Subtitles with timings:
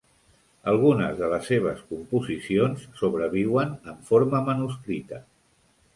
[0.71, 5.25] Algunes de les seves composicions sobreviuen en forma manuscrita.